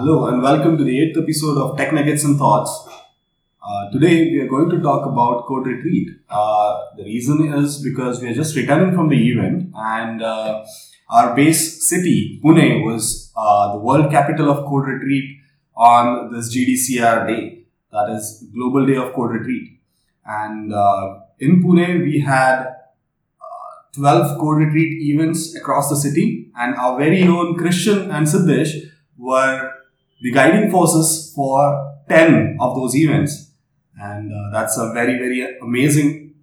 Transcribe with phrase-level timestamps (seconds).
[0.00, 2.88] Hello and welcome to the eighth episode of Tech Nuggets and Thoughts.
[3.62, 6.08] Uh, today we are going to talk about Code Retreat.
[6.30, 10.64] Uh, the reason is because we are just returning from the event and uh,
[11.10, 15.36] our base city, Pune, was uh, the world capital of Code Retreat
[15.76, 19.80] on this GDCR day, that is Global Day of Code Retreat.
[20.24, 26.74] And uh, in Pune we had uh, 12 Code Retreat events across the city and
[26.76, 28.86] our very own Christian and Siddesh
[29.18, 29.74] were
[30.20, 33.52] the guiding forces for 10 of those events.
[34.00, 36.34] And uh, that's a very very amazing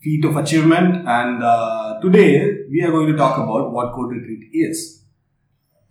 [0.00, 1.06] feat of achievement.
[1.08, 5.02] And uh, today we are going to talk about what code retreat is.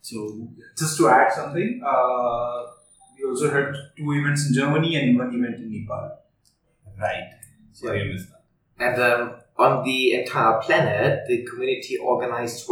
[0.01, 2.63] So Just to add something, uh,
[3.17, 6.19] we also had two events in Germany and one event in Nepal.
[6.99, 7.29] right.
[7.71, 8.43] Sorry i missed that.
[8.79, 12.65] And um, on the entire planet, the community organized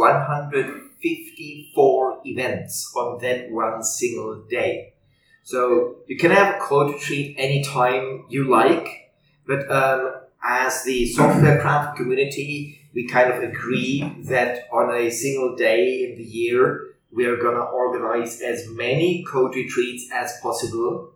[1.02, 4.94] 154 events on that one single day.
[5.42, 9.12] So you can have a code retreat anytime you like,
[9.46, 10.12] but um,
[10.44, 16.16] as the software craft community, we kind of agree that on a single day in
[16.16, 21.12] the year, we are going to organize as many code retreats as possible.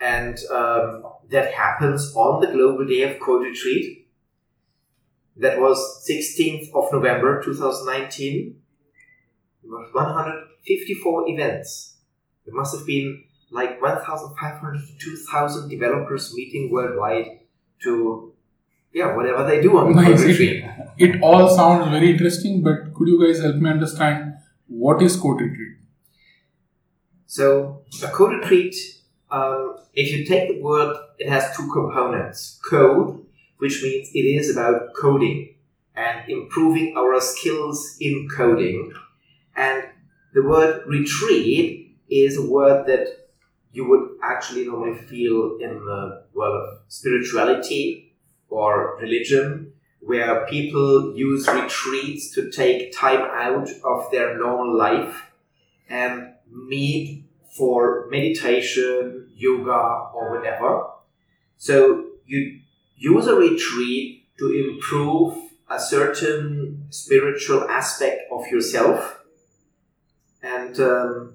[0.00, 4.06] And um, that happens on the Global Day of Code Retreat.
[5.36, 8.61] That was 16th of November 2019.
[9.72, 11.96] There 154 events.
[12.44, 17.40] There must have been like 1,500 to 2,000 developers meeting worldwide
[17.82, 18.32] to,
[18.92, 20.24] yeah, whatever they do on the Code Nice.
[20.24, 20.64] Retreat.
[20.98, 24.34] It all sounds very interesting, but could you guys help me understand
[24.68, 25.76] what is code retreat?
[27.26, 28.74] So a code retreat,
[29.30, 32.60] um, if you take the word, it has two components.
[32.68, 33.24] Code,
[33.58, 35.54] which means it is about coding
[35.94, 38.92] and improving our skills in coding.
[39.56, 39.84] And
[40.34, 43.08] the word retreat is a word that
[43.72, 48.14] you would actually normally feel in the world of spirituality
[48.48, 55.30] or religion, where people use retreats to take time out of their normal life
[55.88, 57.24] and meet
[57.56, 60.86] for meditation, yoga, or whatever.
[61.56, 62.60] So you
[62.96, 65.38] use a retreat to improve
[65.70, 69.21] a certain spiritual aspect of yourself.
[70.42, 71.34] And um,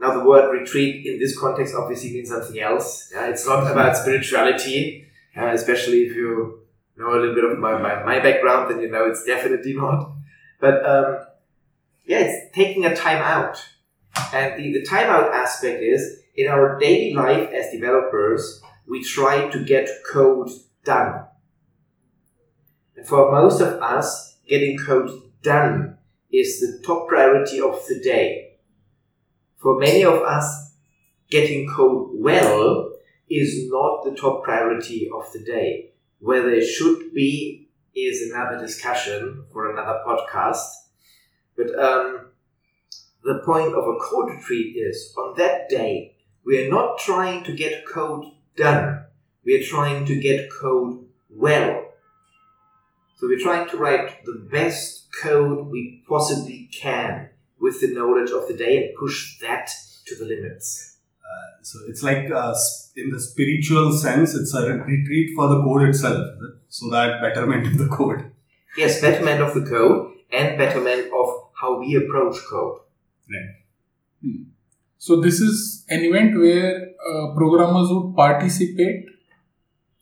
[0.00, 3.10] now the word retreat in this context obviously means something else.
[3.12, 5.06] Yeah, it's not about spirituality,
[5.36, 6.60] uh, especially if you
[6.96, 10.12] know a little bit of my, my, my background, then you know it's definitely not.
[10.60, 11.26] But um,
[12.04, 13.62] yeah, it's taking a time out.
[14.32, 19.64] And the, the timeout aspect is in our daily life as developers, we try to
[19.64, 20.50] get code
[20.84, 21.24] done.
[22.96, 25.10] And for most of us, getting code
[25.42, 25.95] done
[26.36, 28.58] is the top priority of the day.
[29.56, 30.74] For many of us,
[31.30, 32.92] getting code well
[33.28, 35.92] is not the top priority of the day.
[36.20, 40.66] Whether it should be is another discussion for another podcast.
[41.56, 42.28] But um,
[43.24, 47.52] the point of a code retreat is on that day, we are not trying to
[47.56, 48.26] get code
[48.56, 49.04] done.
[49.44, 51.84] We are trying to get code well.
[53.16, 58.46] So we're trying to write the best code we possibly can with the knowledge of
[58.48, 59.70] the day and push that
[60.06, 60.98] to the limits.
[61.68, 62.54] so it's like uh,
[63.02, 64.60] in the spiritual sense it's a
[64.90, 66.18] retreat for the code itself
[66.48, 66.52] it?
[66.76, 68.20] so that betterment of the code
[68.76, 71.28] Yes, betterment of the code and betterment of
[71.60, 72.80] how we approach code.
[73.30, 74.44] Right.
[74.98, 79.06] So this is an event where uh, programmers would participate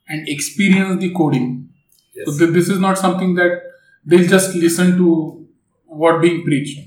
[0.08, 1.69] and experience the coding.
[2.14, 2.26] Yes.
[2.26, 3.62] So th- this is not something that
[4.04, 5.47] they'll just listen to
[5.87, 6.78] what being preached.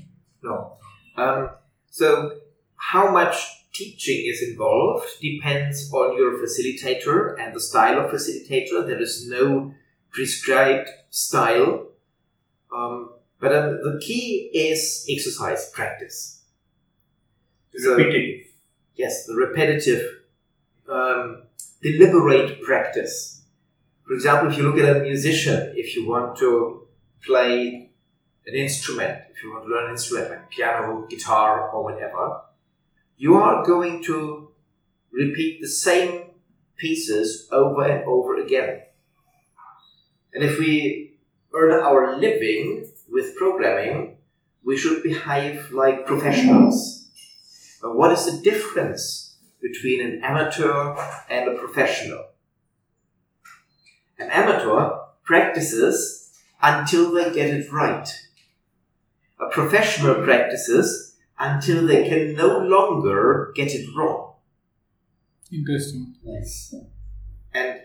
[0.42, 0.76] No.
[1.16, 1.50] Um,
[1.90, 2.38] so,
[2.76, 3.36] how much
[3.72, 8.86] teaching is involved depends on your facilitator and the style of facilitator.
[8.86, 9.72] There is no
[10.10, 11.88] prescribed style.
[12.74, 16.42] Um, but um, the key is exercise practice.
[17.76, 18.46] So- Repetitive.
[18.96, 20.02] Yes, the repetitive,
[20.90, 21.44] um,
[21.80, 23.44] deliberate practice.
[24.04, 26.87] For example, if you look at a musician, if you want to
[27.24, 27.90] play
[28.46, 32.40] an instrument, if you want to learn an instrument like piano, guitar, or whatever,
[33.16, 34.50] you are going to
[35.12, 36.30] repeat the same
[36.76, 38.82] pieces over and over again.
[40.32, 41.18] And if we
[41.54, 44.18] earn our living with programming,
[44.64, 47.08] we should behave like professionals.
[47.82, 50.96] But what is the difference between an amateur
[51.28, 52.26] and a professional?
[54.18, 56.17] An amateur practices
[56.60, 58.08] until they get it right.
[59.40, 64.34] A professional practices until they can no longer get it wrong.
[65.52, 66.16] Interesting.
[66.22, 66.74] Yes.
[67.54, 67.80] And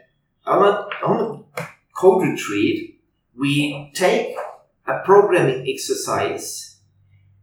[0.45, 3.01] on a, on a code retreat,
[3.35, 4.35] we take
[4.85, 6.73] a programming exercise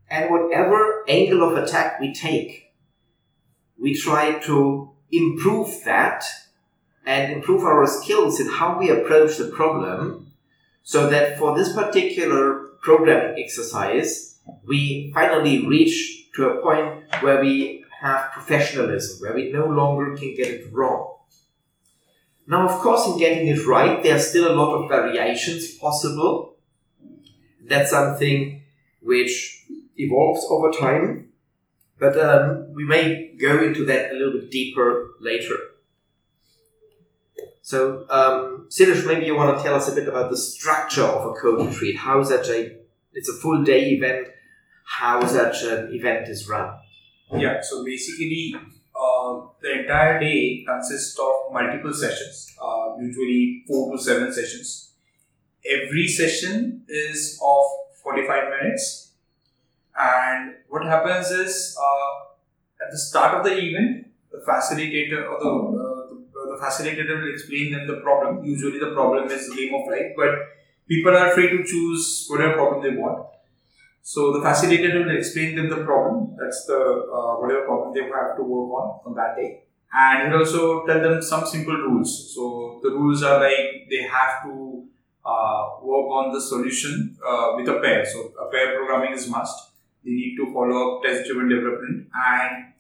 [0.09, 2.73] and whatever angle of attack we take,
[3.79, 6.25] we try to improve that
[7.07, 10.30] and improve our skills in how we approach the problem
[10.91, 17.85] so that for this particular programming exercise, we finally reach to a point where we
[18.01, 21.15] have professionalism, where we no longer can get it wrong.
[22.49, 26.57] Now, of course, in getting it right, there are still a lot of variations possible.
[27.65, 28.61] That's something
[29.01, 29.65] which
[29.97, 31.29] evolves over time,
[32.01, 35.55] but um, we may go into that a little bit deeper later.
[37.63, 38.69] So, um,
[39.07, 41.97] maybe you want to tell us a bit about the structure of a code retreat.
[41.97, 42.77] How such a
[43.13, 44.29] it's a full day event.
[44.85, 46.79] How such an event is run.
[47.37, 54.03] Yeah, so basically, uh, the entire day consists of multiple sessions, uh, usually four to
[54.03, 54.93] seven sessions.
[55.65, 57.65] Every session is of
[58.03, 59.13] 45 minutes.
[59.97, 65.79] And what happens is, uh, at the start of the event, the facilitator or the,
[65.79, 66.00] uh,
[66.51, 68.45] the, facilitator will explain them the problem.
[68.45, 70.31] Usually, the problem is game of life, but
[70.89, 73.27] people are free to choose whatever problem they want.
[74.03, 76.37] So the facilitator will explain them the problem.
[76.41, 79.63] That's the uh, whatever problem they have to work on on that day,
[79.93, 82.35] and he'll also tell them some simple rules.
[82.35, 84.55] So the rules are like they have to
[85.25, 88.05] uh, work on the solution uh, with a pair.
[88.05, 89.71] So a pair programming is must.
[90.03, 92.73] They need to follow up test-driven development, and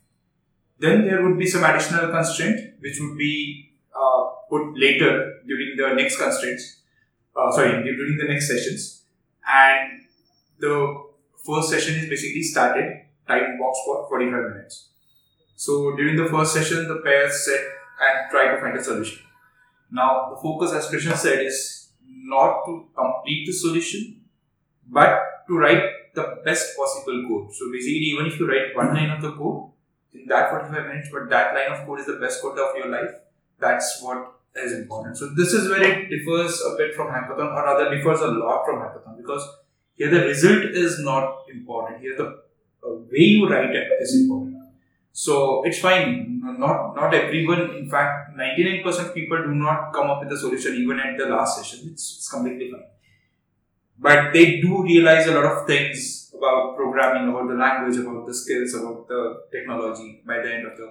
[0.80, 5.94] then there would be some additional constraint which would be uh, put later during the
[5.94, 6.78] next constraints.
[7.36, 9.04] Uh, sorry, during the next sessions,
[9.46, 10.02] and
[10.58, 11.04] the
[11.46, 14.88] first session is basically started time box for 45 minutes.
[15.54, 19.22] So during the first session, the pairs set and try to find a solution.
[19.92, 24.22] Now, the focus, as Krishna said, is not to complete the solution,
[24.88, 27.54] but to write the best possible code.
[27.54, 29.70] So basically, even if you write one line of the code
[30.12, 32.88] in that 45 minutes, but that line of code is the best code of your
[32.88, 33.10] life,
[33.58, 35.16] that's what is important.
[35.16, 38.64] So this is where it differs a bit from hackathon, or rather differs a lot
[38.64, 39.46] from hackathon, because
[39.94, 42.00] here the result is not important.
[42.00, 42.26] Here the
[42.86, 44.56] uh, way you write it is important.
[45.12, 46.40] So it's fine.
[46.42, 47.76] Not not everyone.
[47.76, 51.18] In fact, ninety nine percent people do not come up with a solution even at
[51.18, 51.90] the last session.
[51.92, 52.84] It's, it's completely fine.
[53.98, 58.34] But they do realize a lot of things about programming, about the language, about the
[58.34, 59.22] skills, about the
[59.52, 60.88] technology by the end of the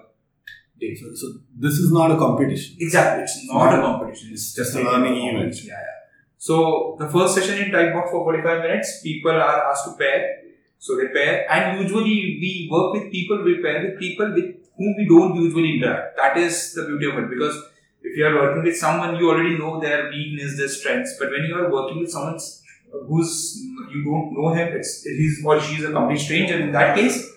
[0.79, 0.95] day.
[0.95, 2.77] So, so this is not a competition.
[2.79, 4.29] Exactly, it's not a competition.
[4.31, 5.55] It's just a learning event.
[5.63, 5.97] Yeah, yeah.
[6.37, 10.37] So the first session in Typebox for 45 minutes, people are asked to pair.
[10.77, 14.95] So they pair, and usually we work with people, we pair with people with whom
[14.97, 16.15] we don't usually interact.
[16.15, 17.57] That is the beauty of it because
[18.01, 21.17] if you are working with someone, you already know their weakness, their strengths.
[21.19, 22.39] But when you are working with someone
[23.07, 26.59] who's you don't know him, it's he's or she is a complete stranger.
[26.59, 27.27] In that case,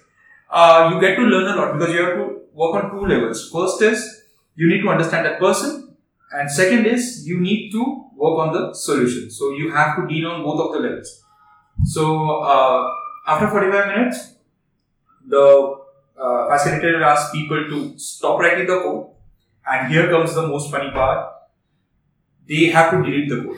[0.51, 3.51] uh, you get to learn a lot because you have to work on two levels.
[3.51, 4.23] First is
[4.55, 5.97] you need to understand that person,
[6.33, 9.31] and second is you need to work on the solution.
[9.31, 11.23] So you have to deal on both of the levels.
[11.85, 12.89] So uh,
[13.27, 14.35] after 45 minutes,
[15.27, 15.77] the
[16.19, 19.07] uh, facilitator asks people to stop writing the code,
[19.67, 21.29] and here comes the most funny part.
[22.49, 23.57] They have to delete the code.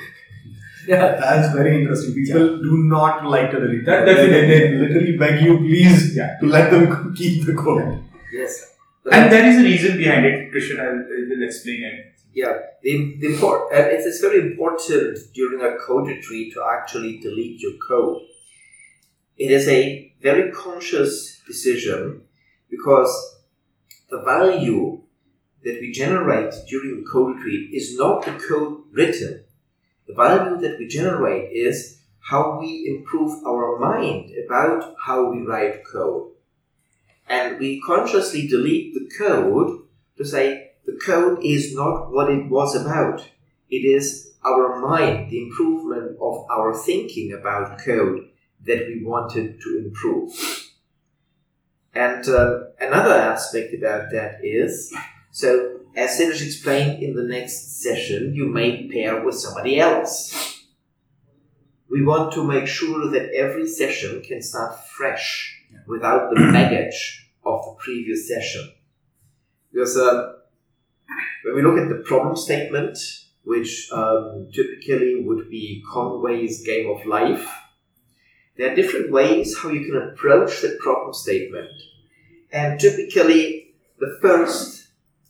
[0.86, 2.14] Yeah, that's very interesting.
[2.14, 3.84] People do not like to delete.
[3.86, 4.48] That They- definitely.
[4.48, 6.36] They, they literally beg you, please, Yeah.
[6.40, 8.02] to let them keep the code.
[8.32, 8.72] Yes.
[9.10, 10.50] And there is a reason behind it.
[10.50, 12.10] Christian I will will explain it.
[12.32, 17.20] Yeah, the, the import, uh, it's, it's very important during a code retreat to actually
[17.20, 18.22] delete your code.
[19.36, 22.22] It is a very conscious decision
[22.68, 23.12] because
[24.10, 25.00] the value
[25.62, 29.43] that we generate during the code retreat is not the code written.
[30.06, 35.82] The value that we generate is how we improve our mind about how we write
[35.84, 36.32] code.
[37.28, 39.82] And we consciously delete the code
[40.18, 43.28] to say, the code is not what it was about.
[43.70, 48.28] It is our mind, the improvement of our thinking about code
[48.64, 50.32] that we wanted to improve.
[51.94, 54.94] And uh, another aspect about that is
[55.34, 60.62] so, as Siddharth explained in the next session, you may pair with somebody else.
[61.90, 67.64] We want to make sure that every session can start fresh without the baggage of
[67.64, 68.74] the previous session.
[69.72, 70.34] Because uh,
[71.44, 72.96] when we look at the problem statement,
[73.42, 77.50] which um, typically would be Conway's Game of Life,
[78.56, 81.72] There are different ways how you can approach the problem statement.
[82.52, 84.73] And typically, the first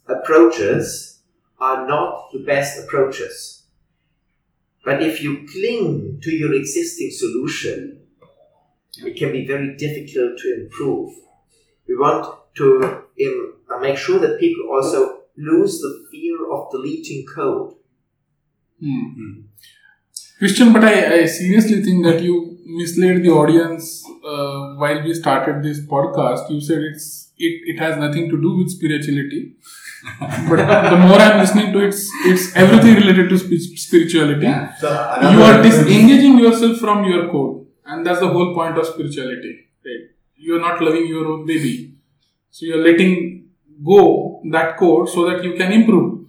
[0.06, 1.20] approaches
[1.58, 3.64] are not the best approaches.
[4.84, 8.02] But if you cling to your existing solution,
[8.99, 11.14] it can be very difficult to improve.
[11.88, 17.75] We want to um, make sure that people also lose the fear of deleting code.
[18.80, 19.40] Hmm.
[20.38, 25.62] Christian, but I, I seriously think that you misled the audience uh, while we started
[25.62, 26.50] this podcast.
[26.50, 29.56] You said it's it, it has nothing to do with spirituality.
[30.49, 34.42] But the more I'm listening to it, it's, it's everything related to spirituality.
[34.42, 34.75] Yeah.
[34.76, 34.88] So
[35.32, 39.68] You are disengaging yourself from your code, and that's the whole point of spirituality.
[39.84, 40.11] Right?
[40.37, 41.94] You're not loving your own baby,
[42.50, 43.49] so you're letting
[43.84, 46.26] go that code so that you can improve.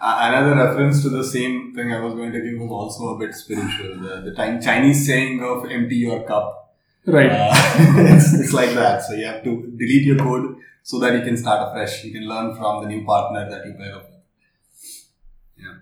[0.00, 3.34] Another reference to the same thing I was going to give was also a bit
[3.34, 4.00] spiritual.
[4.00, 6.74] The, the time Chinese saying of empty your cup.
[7.06, 7.30] Right.
[7.30, 7.50] Uh,
[8.14, 9.02] it's, it's like that.
[9.02, 12.04] So you have to delete your code so that you can start afresh.
[12.04, 14.20] You can learn from the new partner that you pair up with.
[15.58, 15.74] Yeah.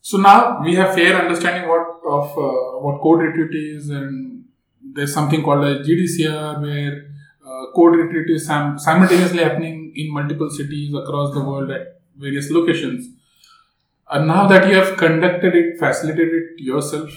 [0.00, 4.44] So now we have fair understanding what of uh, what code retreat is, and
[4.82, 7.12] there's something called a GDCR where
[7.46, 12.50] uh, code retreat is sim- simultaneously happening in multiple cities across the world at various
[12.50, 13.08] locations.
[14.10, 17.10] And now that you have conducted it, facilitated it yourself,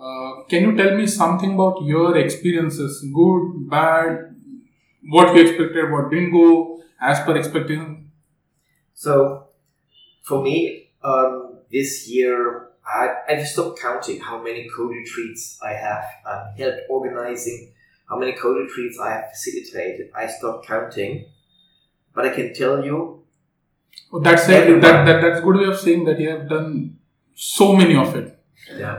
[0.00, 4.36] uh, can you tell me something about your experiences, good, bad,
[5.08, 8.10] what you expected, what didn't go as per expectation?
[8.94, 9.48] So,
[10.22, 16.04] for me, um, this year, I, I've stopped counting how many code retreats I have
[16.26, 17.72] um, helped organizing,
[18.08, 20.10] how many code retreats I have facilitated.
[20.14, 21.26] I stopped counting.
[22.14, 23.18] But I can tell you,
[24.12, 24.48] Oh, that's.
[24.48, 24.80] Everyone.
[24.80, 26.98] That, that that's good way of saying that you have done
[27.34, 28.38] so many of it.
[28.76, 28.96] yeah.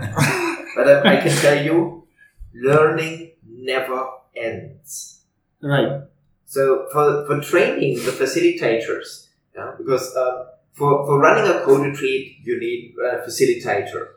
[0.75, 2.07] but I, I can tell you,
[2.53, 5.18] learning never ends.
[5.61, 6.03] Right.
[6.45, 12.37] So for, for training the facilitators, yeah, because um, for, for running a code retreat,
[12.43, 14.07] you need a facilitator.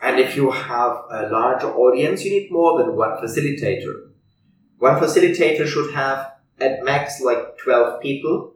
[0.00, 4.10] And if you have a larger audience, you need more than one facilitator.
[4.78, 8.54] One facilitator should have at max like 12 people,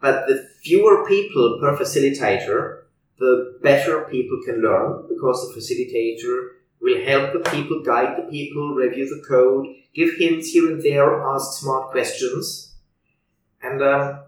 [0.00, 2.82] but the fewer people per facilitator,
[3.18, 6.48] the better people can learn because the facilitator
[6.80, 11.22] will help the people, guide the people, review the code, give hints here and there,
[11.22, 12.74] ask smart questions.
[13.62, 14.20] And um,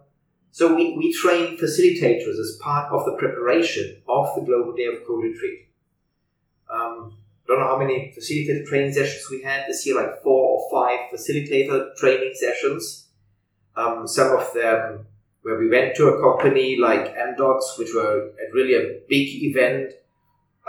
[0.50, 5.06] so we, we train facilitators as part of the preparation of the Global Day of
[5.06, 5.68] Code Retreat.
[6.70, 7.16] Um,
[7.46, 11.10] don't know how many facilitator training sessions we had this year, like four or five
[11.12, 13.08] facilitator training sessions.
[13.76, 15.06] Um, some of them
[15.42, 19.92] where we went to a company like Amdocs, which were really a big event.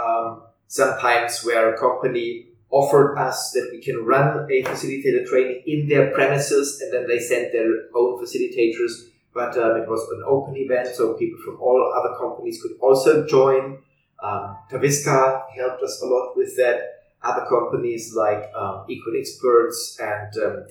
[0.01, 5.87] Um, sometimes where a company offered us that we can run a facilitator training in
[5.87, 9.09] their premises and then they sent their own facilitators.
[9.31, 13.25] But um, it was an open event, so people from all other companies could also
[13.25, 13.79] join.
[14.21, 16.77] Um, Tavisca helped us a lot with that.
[17.21, 20.65] Other companies like um, Equal Experts and um,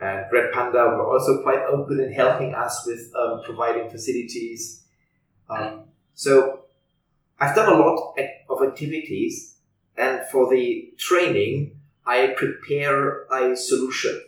[0.00, 4.84] and Red Panda were also quite open in helping us with um, providing facilities.
[5.50, 6.60] Um, so
[7.40, 8.14] I've done a lot
[8.48, 9.56] of activities,
[9.98, 14.22] and for the training, I prepare a solution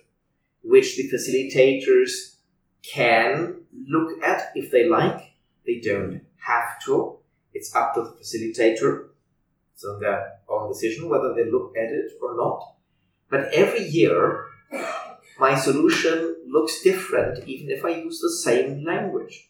[0.63, 2.37] which the facilitators
[2.83, 5.35] can look at if they like.
[5.65, 7.19] They don't have to.
[7.55, 9.09] It's up to the facilitator.
[9.75, 12.75] It's on their own decision whether they look at it or not.
[13.31, 14.47] But every year,
[15.39, 19.49] my solution looks different, even if I use the same language.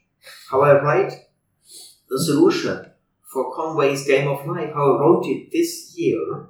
[0.50, 1.12] How I write
[2.08, 2.89] the solution
[3.30, 6.46] for Conway's Game of Life, how I wrote it this year,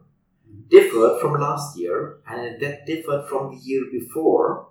[0.69, 4.69] differed from last year, and that differed from the year before.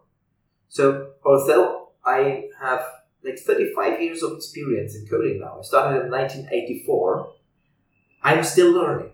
[0.69, 2.83] So, although I have
[3.23, 7.33] like 35 years of experience in coding now, I started in 1984,
[8.23, 9.11] I'm still learning.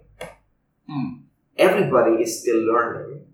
[0.89, 1.09] Hmm.
[1.57, 3.25] Everybody is still learning.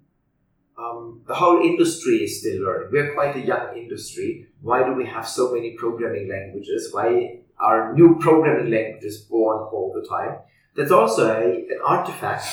[0.78, 2.90] Um, the whole industry is still learning.
[2.92, 4.48] We're quite a young industry.
[4.62, 6.90] Why do we have so many programming languages?
[6.92, 10.40] Why are new programming languages born all the time?
[10.76, 12.46] That's also a, an artifact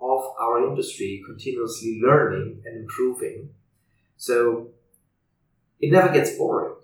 [0.00, 3.50] of our industry continuously learning and improving.
[4.16, 4.68] So
[5.80, 6.74] it never gets boring.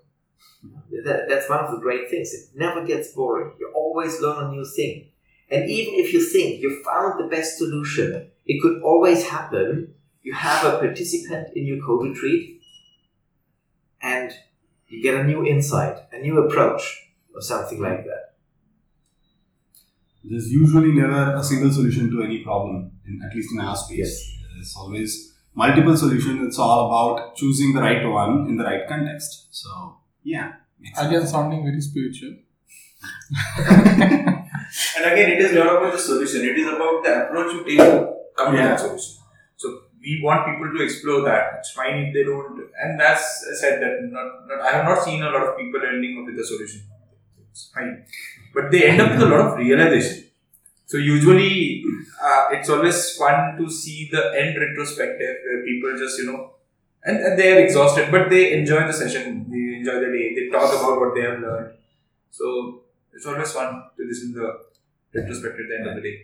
[1.05, 2.33] That, that's one of the great things.
[2.33, 3.53] It never gets boring.
[3.59, 5.09] You always learn a new thing.
[5.49, 9.93] And even if you think you found the best solution, it could always happen.
[10.21, 12.61] You have a participant in your code retreat
[14.01, 14.31] and
[14.87, 17.02] you get a new insight, a new approach,
[17.35, 18.23] or something like that.
[20.23, 23.97] there's usually never a single solution to any problem, in, at least in our space.
[23.99, 24.51] Yes.
[24.55, 26.47] There's always multiple solutions.
[26.47, 29.47] It's all about choosing the right one in the right context.
[29.51, 30.53] So, yeah.
[30.97, 32.35] Again, sounding very spiritual.
[34.97, 36.41] And again, it is not about the solution.
[36.49, 38.67] It is about the approach you take to come to Yeah.
[38.69, 39.15] that solution.
[39.57, 39.67] So
[40.01, 41.43] we want people to explore that.
[41.59, 42.59] It's fine if they don't.
[42.81, 45.81] And that's I said that not, not I have not seen a lot of people
[45.91, 46.81] ending up with a solution.
[47.73, 48.05] Fine,
[48.53, 50.25] but they end up with a lot of realization.
[50.85, 51.83] So usually,
[52.21, 56.51] uh, it's always fun to see the end retrospective where people just you know,
[57.03, 59.45] and, and they are exhausted, but they enjoy the session.
[59.51, 60.35] They enjoy the day.
[60.35, 61.73] They talk about what they have learned.
[62.31, 62.83] So
[63.13, 66.17] it's always fun to listen to the retrospective at the end of the day.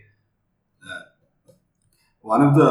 [2.22, 2.70] one of the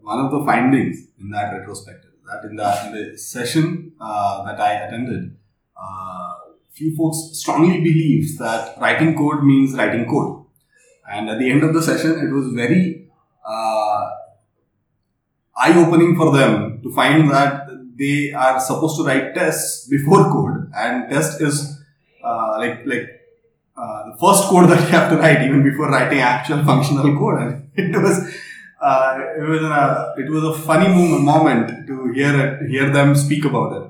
[0.00, 4.58] one of the findings in that retrospective that in the in the session uh, that
[4.60, 5.36] I attended,
[5.76, 6.09] uh,
[6.72, 10.44] few folks strongly believed that writing code means writing code,
[11.10, 13.08] and at the end of the session, it was very
[13.46, 14.10] uh,
[15.56, 20.70] eye opening for them to find that they are supposed to write tests before code,
[20.74, 21.82] and test is
[22.24, 23.20] uh, like like
[23.76, 27.40] uh, the first code that you have to write even before writing actual functional code.
[27.42, 28.18] And it was
[28.80, 33.44] uh, it was a it was a funny moment to hear it, hear them speak
[33.44, 33.86] about it.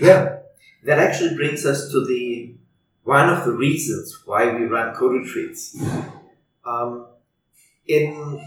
[0.00, 0.38] Yeah,
[0.84, 2.54] that actually brings us to the
[3.02, 5.76] one of the reasons why we run code retreats.
[6.64, 7.06] Um,
[7.86, 8.42] in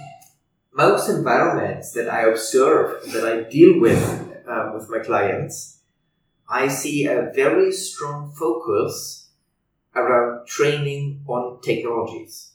[0.73, 4.01] most environments that I observe, that I deal with
[4.47, 5.79] um, with my clients,
[6.49, 9.29] I see a very strong focus
[9.95, 12.51] around training on technologies.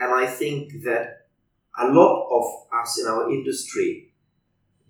[0.00, 1.26] And I think that
[1.78, 4.13] a lot of us in our industry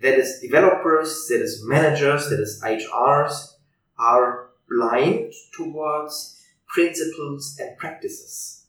[0.00, 3.54] that is developers, that is managers, that is HRs,
[3.98, 8.66] are blind towards principles and practices.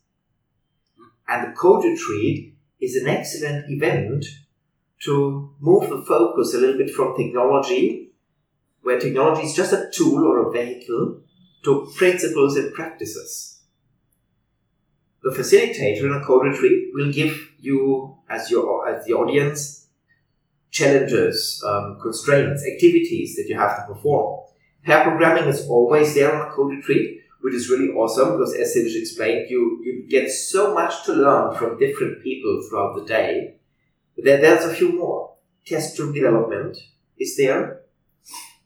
[1.28, 4.26] And the code retreat is an excellent event
[5.04, 8.12] to move the focus a little bit from technology,
[8.82, 11.22] where technology is just a tool or a vehicle,
[11.64, 13.60] to principles and practices.
[15.24, 19.85] The facilitator in a code retreat will give you, as your as the audience,
[20.76, 24.42] challenges, um, constraints, activities that you have to perform.
[24.84, 28.76] Pair programming is always there on a code retreat, which is really awesome because, as
[28.76, 33.56] Siddesh explained, you, you get so much to learn from different people throughout the day.
[34.16, 35.36] But then there's a few more.
[35.66, 36.78] Test driven development
[37.18, 37.82] is there,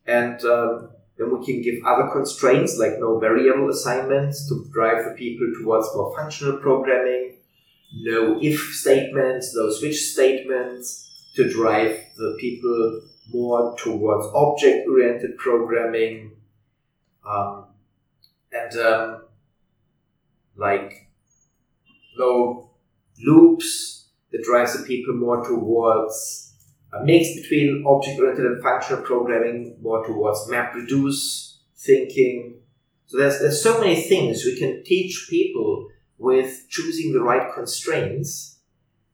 [0.05, 5.15] and um, then we can give other constraints like no variable assignments to drive the
[5.15, 7.37] people towards more functional programming,
[7.93, 11.08] no if statements, no switch statements
[11.39, 16.31] to drive the people more towards object oriented programming
[17.25, 17.65] um,
[18.51, 19.21] and um,
[20.57, 21.07] like
[22.17, 22.71] no
[23.23, 26.53] loops that drives the people more towards
[26.91, 32.59] a mix between object oriented and functional programming more towards map reduce thinking.
[33.05, 38.58] So there's, there's so many things we can teach people with choosing the right constraints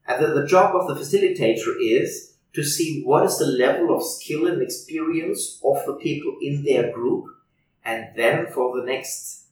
[0.08, 4.04] and then the job of the facilitator is to see what is the level of
[4.06, 7.26] skill and experience of the people in their group,
[7.84, 9.46] and then for the next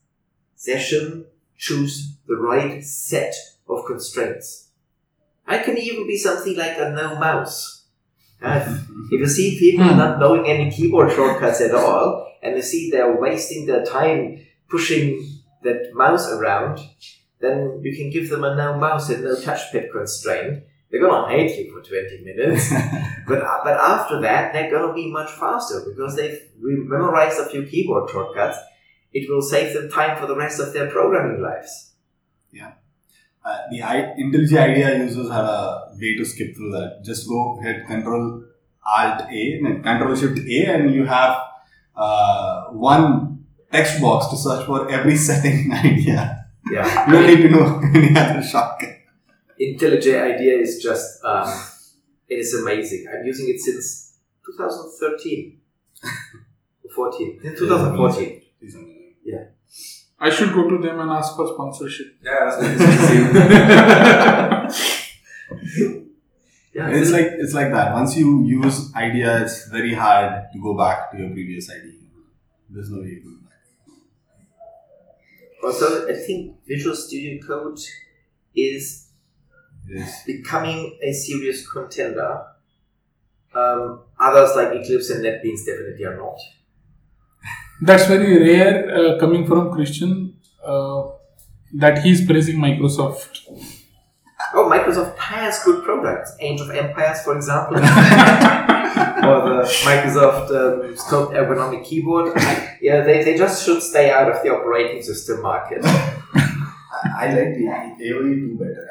[0.56, 3.34] session, choose the right set
[3.68, 4.68] of constraints.
[5.46, 7.84] I can even be something like a no mouse.
[8.42, 8.78] Uh,
[9.10, 9.98] if you see people Hmm.
[9.98, 15.40] not knowing any keyboard shortcuts at all, and you see they're wasting their time pushing
[15.62, 16.80] that mouse around,
[17.40, 20.64] then you can give them a no mouse and no touch touchpad constraint.
[20.90, 22.70] They're gonna hate you for 20 minutes,
[23.26, 27.64] but uh, but after that, they're gonna be much faster because they've memorized a few
[27.66, 28.58] keyboard shortcuts.
[29.12, 31.94] It will save them time for the rest of their programming lives.
[33.44, 37.02] Uh, the I, IntelliJ IDEA users have a way to skip through that.
[37.04, 38.42] Just go hit Control
[38.86, 41.36] Alt A, no, Control Shift A, and you have
[41.94, 46.43] uh, one text box to search for every setting IDEA.
[46.70, 48.90] Yeah, You don't need to know any other shortcut.
[49.60, 51.46] IntelliJ IDEA is just um,
[52.28, 53.06] it is amazing.
[53.12, 55.60] I'm using it since 2013,
[56.94, 58.40] 14, 2014.
[58.60, 58.94] Please don't-
[60.18, 62.06] I should go to them and ask for sponsorship.
[62.22, 62.80] Yeah, that's it
[64.70, 65.00] is.
[66.74, 67.92] Yeah, It's like it's like that.
[67.92, 71.92] Once you use IDEA, it's very hard to go back to your previous IDEA.
[72.70, 73.60] There's no way you can go back.
[75.64, 77.78] Also, I think Visual Studio Code
[78.54, 79.08] is
[79.88, 80.24] Yes.
[80.24, 82.42] becoming a serious contender.
[83.54, 86.38] Um, others like Eclipse and NetBeans definitely are not.
[87.82, 90.36] That's very rare uh, coming from Christian.
[90.64, 91.02] Uh,
[91.74, 93.40] that he's praising Microsoft.
[94.54, 96.34] Oh, Microsoft has good products.
[96.40, 97.76] Age of Empires, for example.
[99.28, 102.32] or the Microsoft um, Sculpt ergonomic keyboard.
[102.80, 105.84] Yeah, they, they just should stay out of the operating system market.
[105.84, 107.66] I like the
[108.04, 108.88] AOE 2 better.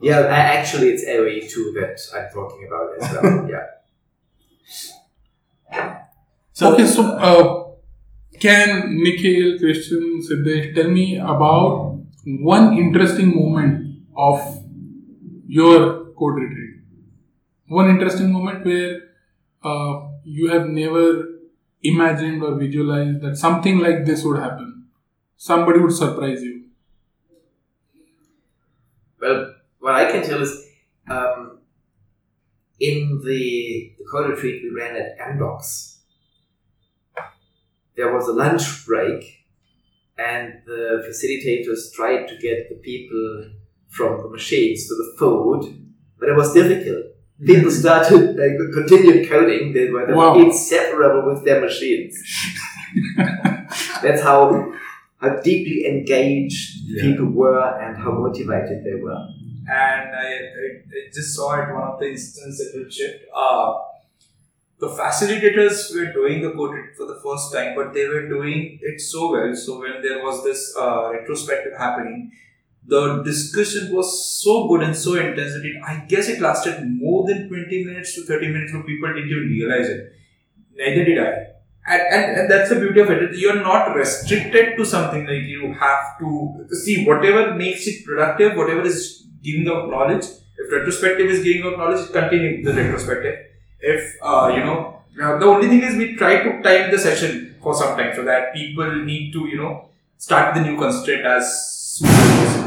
[0.00, 3.48] Yeah, actually, it's AOE 2 that I'm talking about as well.
[5.70, 6.02] Yeah.
[6.62, 7.68] okay, so uh,
[8.40, 14.40] can Nikhil, Christian, Siddesh tell me about one interesting moment of
[15.46, 16.76] your code retreat?
[17.68, 19.07] One interesting moment where
[19.62, 21.24] uh, you have never
[21.82, 24.86] imagined or visualized that something like this would happen.
[25.36, 26.64] Somebody would surprise you.
[29.20, 30.66] Well, what I can tell is
[31.08, 31.58] um,
[32.80, 35.98] in the, code retreat we ran at Amdocs,
[37.96, 39.44] there was a lunch break,
[40.16, 43.50] and the facilitators tried to get the people
[43.88, 47.06] from the machines to the food, but it was difficult.
[47.46, 50.38] People started, like, continued coding, they were, they were Wow.
[50.40, 52.16] inseparable with their machines.
[54.02, 54.72] That's how,
[55.18, 57.02] how deeply engaged Yeah.
[57.02, 59.22] people were and how motivated they were.
[59.70, 60.28] and I,
[60.62, 60.64] I,
[60.96, 63.74] I just saw at one of the instances at Redshift, uh,
[64.80, 68.78] the facilitators were doing the code read for the first time, but they were doing
[68.80, 69.54] it so well.
[69.54, 72.30] So when there was this uh, retrospective happening,
[72.88, 74.08] the discussion was
[74.42, 78.14] so good and so intense that it, I guess it lasted more than 20 minutes
[78.14, 80.12] to 30 minutes where people didn't even realize it.
[80.74, 81.48] Neither did I.
[81.86, 83.36] And, and, and that's the beauty of it.
[83.36, 88.82] You're not restricted to something like you have to see whatever makes it productive, whatever
[88.82, 90.24] is giving out knowledge.
[90.56, 93.38] If retrospective is giving out knowledge, continue the retrospective.
[93.80, 97.74] If uh, you know, the only thing is we try to time the session for
[97.74, 102.08] some time so that people need to you know start the new constraint as soon
[102.08, 102.57] as possible.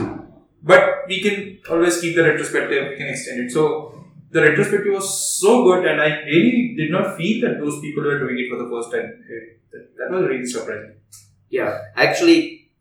[0.63, 2.89] But we can always keep the retrospective.
[2.89, 3.52] We can extend it.
[3.52, 8.04] So the retrospective was so good, and I really did not feel that those people
[8.04, 9.24] were doing it for the first time.
[9.97, 10.95] That, was really surprising.
[11.50, 12.71] Yeah, actually,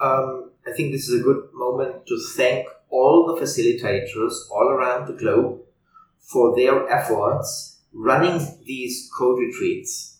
[0.00, 5.08] um, I think this is a good moment to thank all the facilitators all around
[5.08, 5.60] the globe
[6.18, 10.18] for their efforts running these code retreats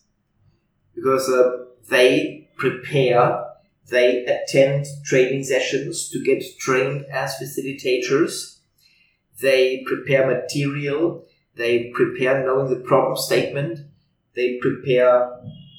[0.94, 3.44] because uh, they prepare,
[3.90, 8.58] they attend training sessions to get trained as facilitators,
[9.40, 11.24] they prepare material,
[11.56, 13.80] they prepare knowing the problem statement,
[14.34, 15.30] they prepare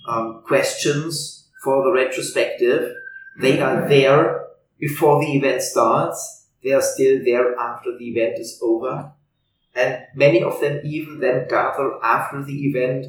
[0.08, 2.94] um, questions for the retrospective.
[3.40, 4.48] They are there
[4.80, 6.48] before the event starts.
[6.64, 9.12] They are still there after the event is over.
[9.76, 13.06] And many of them even then gather after the event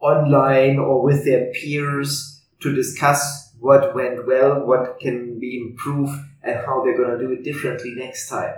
[0.00, 6.56] online or with their peers to discuss what went well, what can be improved, and
[6.66, 8.54] how they're going to do it differently next time.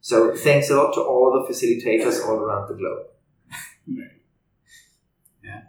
[0.00, 3.06] So thanks a lot to all the facilitators all around the globe.
[5.42, 5.62] Yeah,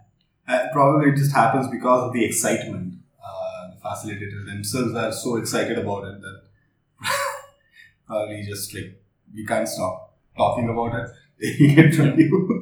[0.46, 2.94] Uh, probably it just happens because of the excitement.
[3.24, 6.42] Uh, the facilitators themselves are so excited about it that
[8.06, 9.00] probably just like
[9.34, 11.10] we can't stop talking about it.
[11.40, 12.57] Taking it from you.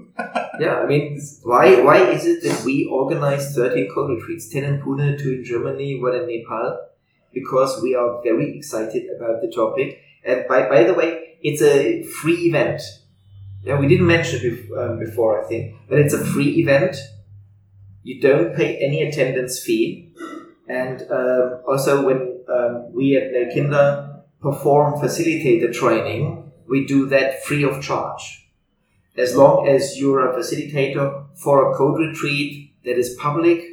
[0.58, 4.80] Yeah, I mean, why why is it that we organize 13 code retreats, 10 in
[4.80, 6.88] Pune, 2 in Germany, 1 in Nepal?
[7.32, 10.00] Because we are very excited about the topic.
[10.24, 12.80] And by, by the way, it's a free event.
[13.62, 16.96] Yeah, we didn't mention it um, before, I think, but it's a free event.
[18.02, 20.14] You don't pay any attendance fee.
[20.68, 27.64] And um, also, when um, we at Nelkinda perform facilitator training, we do that free
[27.64, 28.45] of charge
[29.18, 33.64] as long as you're a facilitator for a code retreat that is public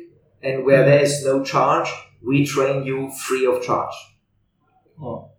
[0.42, 1.90] and where there is no charge,
[2.26, 3.94] we train you free of charge.
[5.02, 5.30] Oh.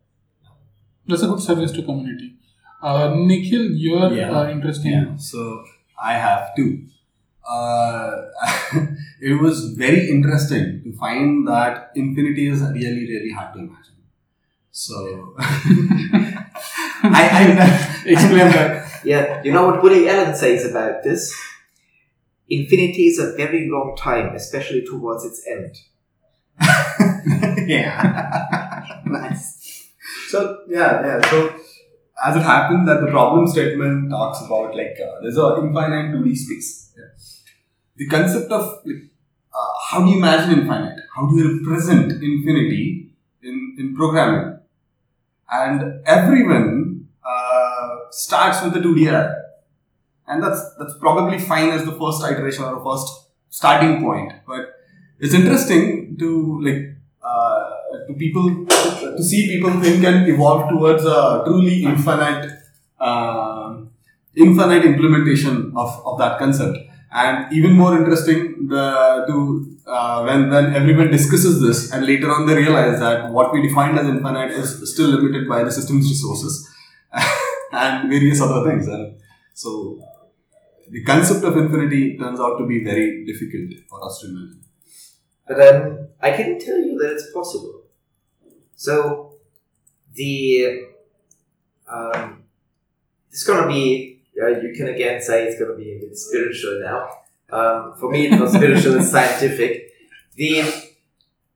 [1.07, 2.37] That's a good service to community.
[2.83, 4.31] Uh, Nikhil, you're Yeah.
[4.31, 4.93] uh, interesting.
[4.93, 5.65] Yeah, so
[6.03, 6.87] I have two.
[7.49, 8.23] Uh,
[9.21, 13.81] it was very interesting to find that infinity is really, really hard to imagine.
[14.71, 18.84] So, I, I Explain that.
[19.05, 21.35] Yeah, you know what Woody Allen says about this?
[22.49, 25.77] Infinity is a very long time, especially towards its end.
[27.69, 29.01] yeah.
[29.07, 29.91] nice.
[30.29, 31.31] So yeah, yeah.
[31.31, 31.55] So
[32.25, 36.37] as it happened, that the problem statement talks about like uh, there's an infinite 2D
[36.37, 36.93] space.
[36.97, 37.05] Yeah.
[37.97, 39.11] The concept of like,
[39.53, 41.01] uh, how do you imagine infinite?
[41.15, 43.11] How do you represent infinity
[43.43, 44.59] in in programming?
[45.51, 46.84] And everyone
[48.15, 49.33] starts with the 2D array,
[50.27, 53.09] and that's that's probably fine as the first iteration or a first
[53.51, 54.75] starting point, but
[55.19, 57.71] it's interesting to like uh,
[58.07, 62.51] to people to see people think and evolve towards a truly infinite
[63.01, 63.77] uh,
[64.37, 66.77] infinite implementation of, of that concept.
[67.13, 69.37] And even more interesting the to
[69.87, 73.99] uh, when when everyone discusses this and later on they realize that what we defined
[73.99, 76.69] as infinite is still limited by the system's resources
[77.83, 79.17] and various other things and
[79.53, 79.71] so
[80.91, 84.61] the concept of infinity turns out to be very difficult for us to imagine
[85.49, 87.83] But um, I can tell you that it's possible.
[88.77, 89.35] So
[90.15, 90.87] the
[91.87, 92.43] um,
[93.31, 97.09] it's gonna be yeah, you can again say it's gonna be a bit spiritual now.
[97.51, 99.93] Um, for me, it's not spiritual; it's scientific.
[100.35, 100.61] The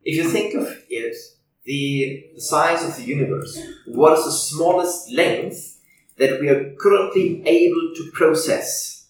[0.04, 1.16] if you think of it,
[1.64, 5.77] the, the size of the universe, what is the smallest length
[6.18, 9.06] that we are currently able to process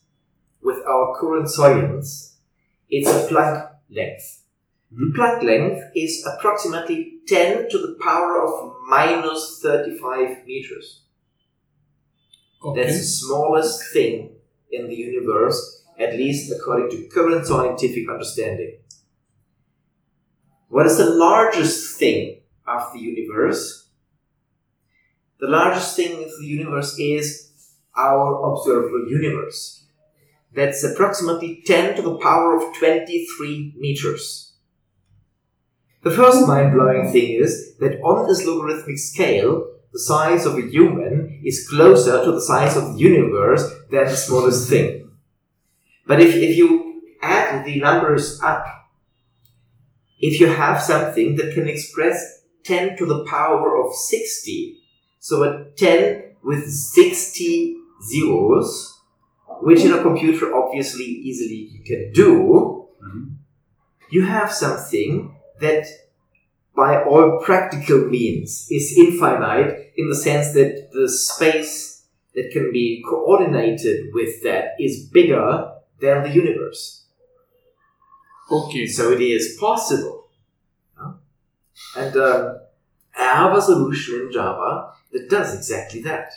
[0.62, 2.36] with our current science?
[2.88, 4.42] It's a Planck length.
[4.90, 5.20] The hmm.
[5.20, 11.02] Planck length is approximately 10 to the power of minus 35 meters.
[12.64, 12.82] Okay.
[12.82, 14.30] That's the smallest thing
[14.70, 18.78] in the universe, at least according to current scientific understanding.
[20.68, 23.88] What is the largest thing of the universe?
[25.40, 27.53] The largest thing of the universe is
[27.96, 29.85] our observable universe.
[30.53, 34.55] That's approximately 10 to the power of 23 meters.
[36.03, 40.62] The first mind blowing thing is that on this logarithmic scale, the size of a
[40.62, 45.11] human is closer to the size of the universe than the smallest thing.
[46.07, 48.66] But if, if you add the numbers up,
[50.18, 54.77] if you have something that can express 10 to the power of 60,
[55.28, 58.98] so a 10 with 60 zeros,
[59.60, 62.32] which in a computer obviously easily you can do,
[63.02, 63.26] Mhm.
[64.10, 65.84] you have something that
[66.74, 71.74] by all practical means is infinite in the sense that the space
[72.34, 76.82] that can be coordinated with that is bigger than the universe.
[78.50, 78.86] Okay.
[78.86, 80.16] So it is possible.
[81.96, 82.58] And um,
[83.18, 86.31] I have a solution in Java that does exactly that.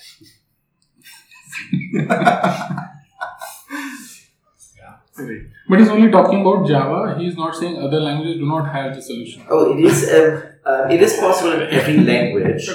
[5.17, 5.41] Right.
[5.69, 7.17] But he's only talking about Java.
[7.19, 9.45] He's not saying other languages do not have the solution.
[9.49, 10.03] Oh, it is.
[10.09, 12.67] Um, uh, it is possible in every language.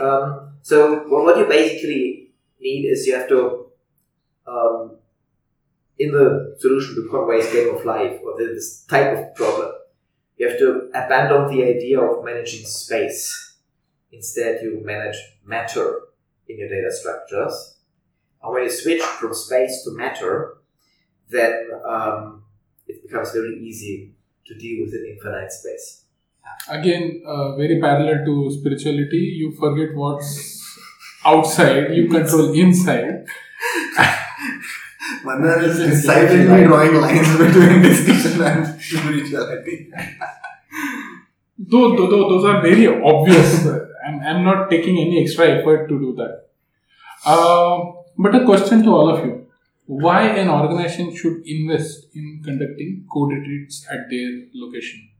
[0.00, 3.66] Um, so what what you basically need is you have to,
[4.46, 4.96] um,
[5.98, 9.72] in the solution to Conway's game of life or this type of problem,
[10.36, 13.56] you have to abandon the idea of managing space.
[14.10, 16.00] Instead, you manage matter
[16.48, 17.76] in your data structures.
[18.42, 20.58] And when you switch from space to matter,
[21.28, 22.44] then um,
[22.86, 24.12] it becomes very easy
[24.46, 26.04] to deal with an infinite space.
[26.68, 29.36] Again, uh, very parallel to spirituality.
[29.38, 30.60] You forget what's
[31.24, 33.26] outside, you control inside.
[35.24, 39.90] Manar is decidedly drawing lines between discussion and spirituality.
[41.58, 43.66] Though, though, though those are very obvious.
[44.06, 46.48] I'm, I'm not taking any extra effort to do that.
[47.24, 49.42] Uh, but a question to all of you
[49.86, 55.10] why an organization should invest in conducting code retreats at their location?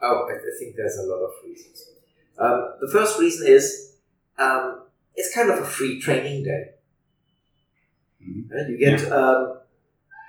[0.00, 1.90] Oh, I, I think there's a lot of reasons.
[2.38, 3.96] Um, the first reason is
[4.38, 4.82] um,
[5.14, 6.73] it's kind of a free training day.
[8.26, 8.50] Mhm.
[8.52, 9.58] Uh, you get um,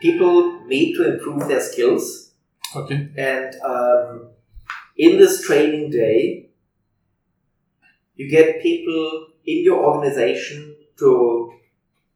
[0.01, 2.33] people made to improve their skills,
[2.75, 3.09] Okay.
[3.17, 4.29] and um,
[4.97, 6.49] in this training day,
[8.15, 11.51] you get people in your organization to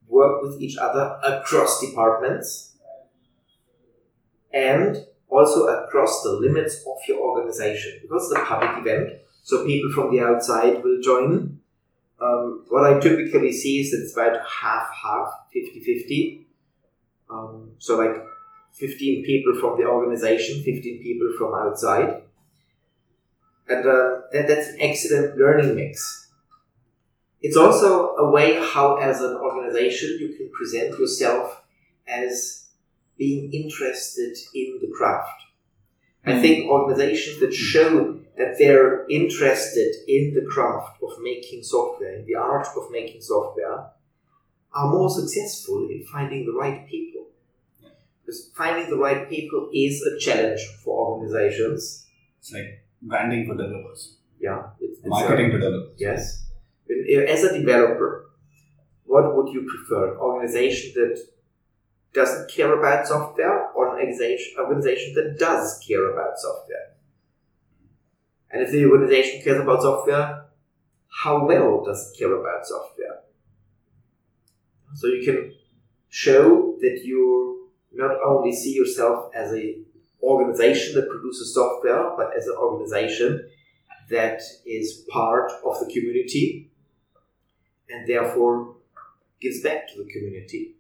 [0.08, 2.78] work with each other across departments
[4.52, 8.00] and also across the limits of your organization.
[8.02, 11.60] Because it's a public event so people from the outside will join
[12.22, 16.48] um, what i typically see is that it's about half half 50 50
[17.30, 18.24] um, so like
[18.80, 22.24] 15 people from the organization 15 people from outside.
[23.68, 26.28] And uh, that, that's an excellent learning mix.
[27.42, 31.62] It's also a way how as an organization you can present yourself
[32.08, 32.70] as
[33.18, 35.44] being interested in the craft.
[36.26, 42.26] I think organizations that show that they're interested in the craft of making software, in
[42.26, 43.92] the art of making software,
[44.74, 47.28] are more successful in finding the right people.
[48.22, 52.08] Because finding the right people is a challenge for organizations.
[52.40, 55.98] It's like branding for developers, Yeah, it's, it's a- marketing to developers.
[56.00, 56.46] Yes.
[56.90, 58.30] Uh, as a developer,
[59.06, 60.14] what would you prefer?
[60.14, 61.20] An organization that
[62.14, 64.08] doesn't care about software or an
[64.60, 66.94] organization that does care about software?
[68.52, 70.46] And if the organization cares about software,
[71.24, 73.20] how well does it care about software?
[74.96, 75.54] So you can
[76.10, 79.86] show that you not only see yourself as an
[80.24, 83.50] organization that produces software, but as an organization
[84.10, 86.72] that is part of the community
[87.90, 88.76] and therefore
[89.40, 90.76] gives back to the community.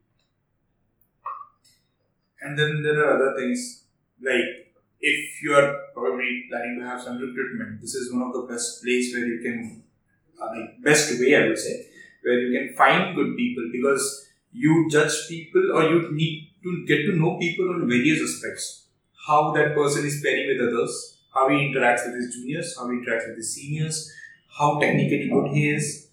[2.42, 3.84] And then there are other things
[4.22, 4.69] like
[5.00, 8.84] if you are probably planning to have some recruitment, this is one of the best
[8.84, 9.84] place where you can,
[10.42, 11.88] uh, like best way I would say,
[12.24, 17.04] where you can find good people because you judge people or you need to get
[17.06, 18.86] to know people on various aspects.
[19.28, 22.98] How that person is pairing with others, how he interacts with his juniors, how he
[22.98, 24.12] interacts with his seniors,
[24.58, 26.10] how technically good he is,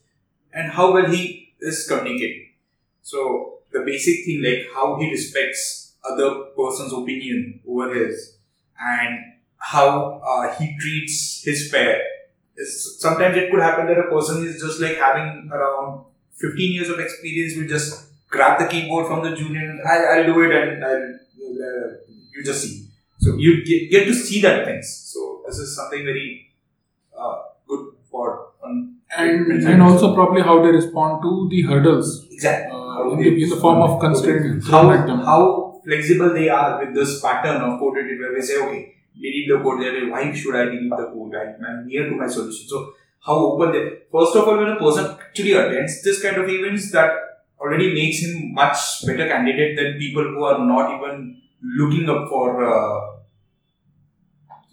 [0.53, 2.51] and how well he is communicating.
[3.03, 8.36] So the basic thing like how he respects other person's opinion over his
[8.80, 9.18] and
[9.58, 12.02] how uh, he treats his pair.
[12.56, 16.04] Is sometimes it could happen that a person is just like having around
[16.36, 20.40] 15 years of experience will just grab the keyboard from the junior I'll, I'll do
[20.42, 21.18] it and I'll,
[21.68, 21.88] uh,
[22.32, 22.88] you just see.
[23.18, 24.88] So you get, get to see that things.
[25.12, 26.50] So this is something very
[27.18, 32.72] uh, good for um, and and also probably how they respond to the hurdles exactly
[32.72, 35.20] uh, in, the, in the form of constraint how, thrown at them.
[35.20, 39.49] how flexible they are with this pattern of code edit where they say, okay, delete
[39.49, 39.83] the code.
[39.83, 41.35] They're why should I delete the code?
[41.35, 42.68] I, I'm near to my solution.
[42.68, 42.92] So
[43.27, 46.90] how open they First of all, when a person actually attends this kind of events,
[46.92, 47.12] that
[47.61, 52.64] already makes him much better candidate than people who are not even looking up for
[52.64, 52.99] uh,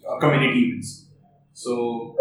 [0.08, 1.06] uh, community events.
[1.52, 2.16] So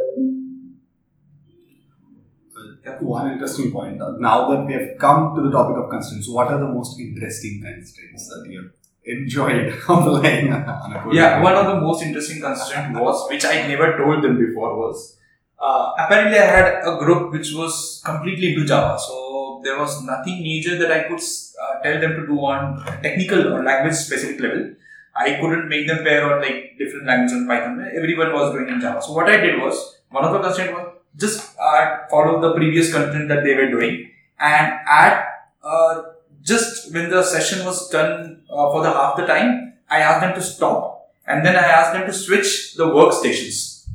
[3.00, 4.02] One interesting point.
[4.02, 7.00] Uh, Now that we have come to the topic of constraints, what are the most
[7.00, 8.72] interesting constraints that you have
[9.06, 11.14] enjoyed applying on a code?
[11.14, 15.18] Yeah, one of the most interesting constraint was, which I never told them before, was
[15.60, 19.00] uh, apparently I had a group which was completely into Java.
[19.00, 23.54] So there was nothing major that I could uh, tell them to do on technical
[23.54, 24.74] or language specific level.
[25.16, 27.88] I couldn't make them pair on like different languages on Python.
[27.96, 29.02] Everyone was doing in Java.
[29.02, 32.92] So what I did was one of the constraint was just uh, follow the previous
[32.92, 35.26] content that they were doing and add
[35.64, 36.02] uh,
[36.44, 40.36] just when the session was done uh, for the half the time, I asked them
[40.36, 43.88] to stop and then I asked them to switch the workstations.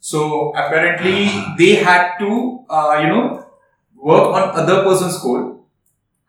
[0.00, 3.46] So apparently they had to, uh, you know,
[3.96, 5.60] work on other person's code.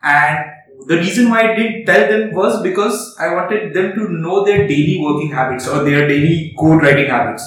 [0.02, 0.44] And
[0.86, 4.66] the reason why I didn't tell them was because I wanted them to know their
[4.68, 7.44] daily working habits or their daily code writing habits.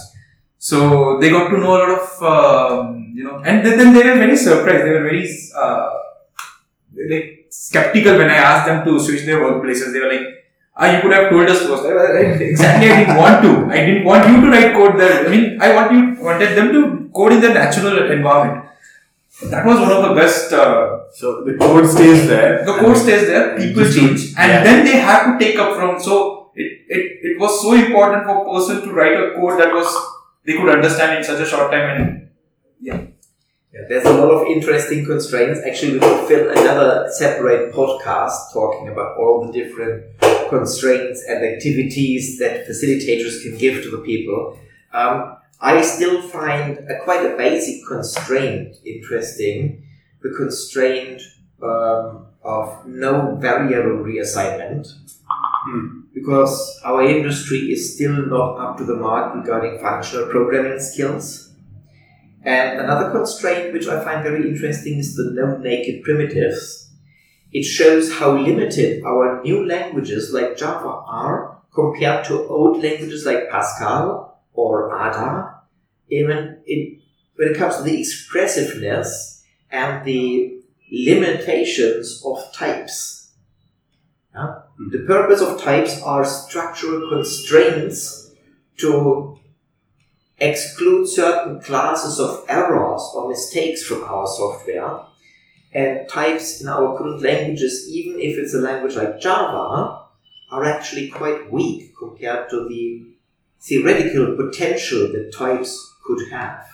[0.58, 4.16] So they got to know a lot of, um, you know, and then, they were
[4.16, 4.86] very surprised.
[4.86, 5.90] They were very, uh,
[7.10, 9.94] like skeptical when I asked them to switch their workplaces.
[9.94, 10.28] They were like,
[10.76, 11.86] ah, you could have told us first.
[11.86, 13.52] I exactly, I didn't want to.
[13.74, 15.28] I didn't want you to write code there.
[15.28, 18.66] I mean, I want you, wanted them to code in their natural environment.
[19.50, 20.52] That was one of the best.
[20.52, 22.64] Uh, So the code stays there.
[22.66, 24.64] the code stays there, people change, and yeah.
[24.66, 26.00] then they have to take up from.
[26.08, 29.72] So it, it, it was so important for a person to write a code that
[29.74, 29.90] was
[30.46, 32.30] they could understand in such a short time and
[32.88, 33.00] Yeah,
[33.72, 35.60] there's a lot of interesting constraints.
[35.66, 40.06] Actually, we could fill another separate podcast talking about all the different
[40.50, 44.60] constraints and activities that facilitators can give to the people.
[44.92, 49.84] Um, I still find a quite a basic constraint interesting
[50.22, 51.22] the constraint
[51.62, 54.88] um, of no variable reassignment.
[55.66, 56.02] Hmm.
[56.14, 61.49] Because our industry is still not up to the mark regarding functional programming skills.
[62.44, 66.90] And another constraint which I find very interesting is the no naked primitives.
[67.52, 73.50] It shows how limited our new languages like Java are compared to old languages like
[73.50, 75.56] Pascal or Ada.
[76.10, 77.02] Even in,
[77.36, 80.60] when it comes to the expressiveness and the
[80.92, 83.32] limitations of types.
[84.34, 84.62] Yeah?
[84.78, 84.90] Hmm.
[84.92, 88.32] The purpose of types are structural constraints
[88.78, 89.39] to
[90.42, 95.02] exclude certain classes of errors or mistakes from our software.
[95.72, 100.06] And types in our current languages, even if it's a language like Java,
[100.52, 103.06] are actually quite weak compared to the
[103.60, 106.66] theoretical potential that types could have.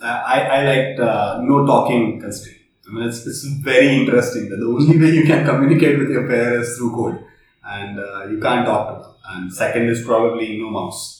[0.00, 2.60] Uh, I, I liked uh, no talking constraint.
[2.86, 6.28] I mean, it's, it's very interesting that the only way you can communicate with your
[6.28, 7.24] pair is through code,
[7.64, 9.14] and uh, you can't talk to them.
[9.28, 11.15] And second is probably no mouse.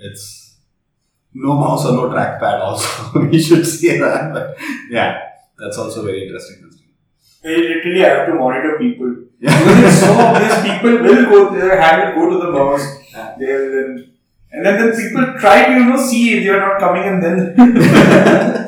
[0.00, 0.56] It's
[1.34, 2.60] no mouse or no trackpad.
[2.60, 4.32] Also, we should say that.
[4.32, 4.56] But
[4.90, 5.18] yeah,
[5.58, 6.70] that's also very interesting.
[7.42, 9.16] they literally have to monitor people.
[9.40, 9.58] Yeah.
[9.58, 12.84] Because it's so obvious people will go there, hand will go to the mouse.
[13.38, 13.90] They'll then
[14.52, 17.22] And then, then people try to, you know, see if they are not coming and
[17.22, 17.36] then.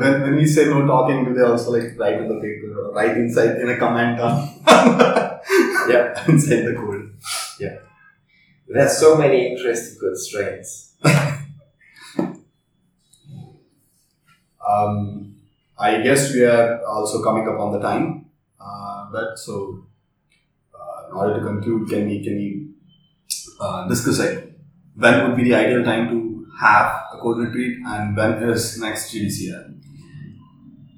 [0.00, 2.92] When, when we say no talking, do they also like write in the paper or
[2.92, 4.48] write inside in a comment on
[5.88, 6.12] Yeah.
[6.28, 7.12] inside the code?
[8.72, 10.94] There's so many interesting constraints.
[14.70, 15.34] Um,
[15.76, 18.26] I guess we are also coming up on the time,
[18.60, 19.84] uh, but so
[20.72, 22.68] uh, in order to conclude, can we can we
[23.60, 24.52] uh, discuss it?
[24.94, 29.12] When would be the ideal time to have a code retreat, and when is next
[29.12, 29.74] GDCR?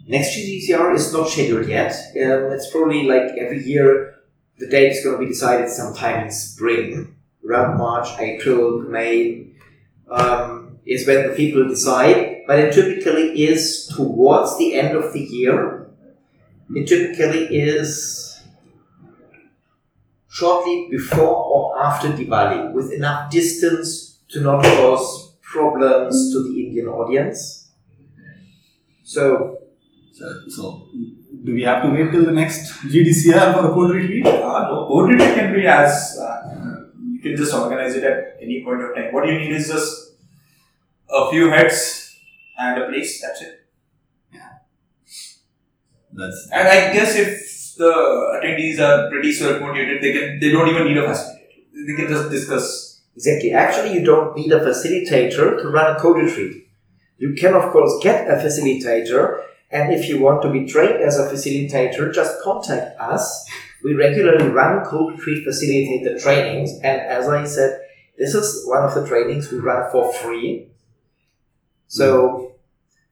[0.07, 1.93] Next GDCR is not scheduled yet.
[1.93, 4.17] Um, it's probably like every year.
[4.59, 7.17] The date is going to be decided sometime in spring,
[7.47, 9.49] around March, April, May.
[10.11, 15.21] Um, is when the people decide, but it typically is towards the end of the
[15.21, 15.87] year.
[16.75, 18.43] It typically is
[20.29, 26.89] shortly before or after Diwali, with enough distance to not cause problems to the Indian
[26.89, 27.71] audience.
[29.05, 29.59] So
[30.13, 30.89] So, so
[31.45, 34.27] do we have to wait till the next GDCR for a code retreat?
[34.27, 36.42] Uh, no, code retreat can be as uh,
[37.23, 39.13] you can just organize it at any point of time.
[39.13, 40.13] What you need is just
[41.09, 42.17] a few heads
[42.59, 43.21] and a place.
[43.21, 43.59] That's it.
[46.13, 47.93] That's And I guess if the
[48.37, 51.87] attendees are pretty self motivated, they can they don't even need a facilitator.
[51.87, 53.01] They can just discuss.
[53.15, 53.53] Exactly.
[53.53, 56.67] Actually, you don't need a facilitator to run a code retreat.
[57.19, 61.19] You can, of course, get a facilitator, and if you want to be trained as
[61.19, 63.47] a facilitator, just contact us.
[63.85, 67.81] We regularly run code retreat facilitator trainings, and as I said,
[68.17, 70.69] this is one of the trainings we run for free.
[71.89, 72.55] So,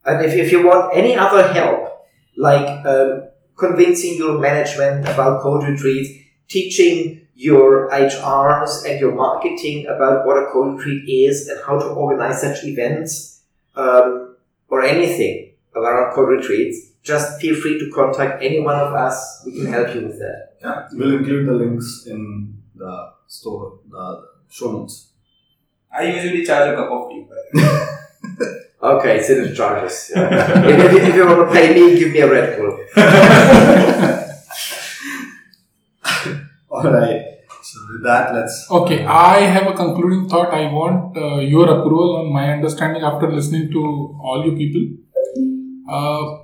[0.05, 2.07] and if, if you want any other help,
[2.37, 6.11] like um, convincing your management about code retreats,
[6.49, 11.87] teaching your HRs and your marketing about what a code retreat is and how to
[11.87, 13.43] organize such events
[13.77, 14.37] um,
[14.69, 19.43] or anything around code retreats, just feel free to contact any one of us.
[19.47, 20.57] We can help you with that.
[20.63, 20.89] yeah.
[20.93, 25.09] We'll include the links in the store, the show notes.
[25.93, 27.27] I usually charge a cup of tea.
[27.29, 27.87] by the way.
[28.83, 30.11] Okay, it's in the charges.
[30.17, 30.65] Yeah.
[30.65, 32.79] if, if- if you want to pay me, give me a Red Bull.
[36.71, 37.23] All right.
[37.63, 38.67] So with that, let's.
[38.71, 40.53] Okay, I have a concluding thought.
[40.53, 43.81] I want uh, your approval on my understanding after listening to
[44.23, 44.97] all you people.
[45.91, 46.39] Uh,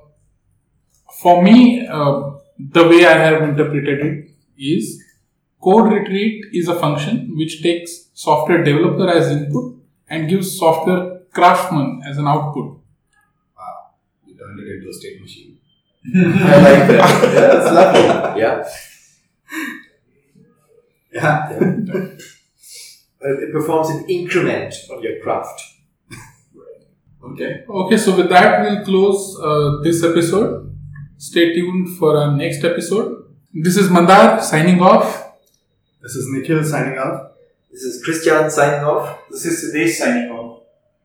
[1.21, 5.03] for me, uh, the way I have interpreted it is
[5.61, 9.75] code retreat is a function which takes software developer as input
[10.09, 12.79] and gives software craftsman as an output.
[13.57, 13.91] Wow,
[14.25, 15.57] we turned it into a state machine.
[16.15, 17.23] I like that.
[17.33, 18.41] Yeah, that's lovely.
[18.41, 18.63] Yeah.
[21.13, 22.17] Yeah.
[23.19, 25.61] Uh, It performs an increment on your craft.
[27.31, 27.63] Okay.
[27.69, 30.75] Okay, so with that, we'll close uh, this episode.
[31.17, 33.25] Stay tuned for our next episode.
[33.53, 35.31] This is Mandar signing off.
[36.01, 37.31] This is Nikhil signing off.
[37.71, 39.19] This is Christian signing off.
[39.29, 40.61] This is Siddesh signing off.